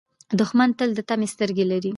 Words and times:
دښمن 0.39 0.69
تل 0.79 0.89
د 0.95 0.99
طمعې 1.09 1.27
سترګې 1.33 1.65
لري 1.71 1.89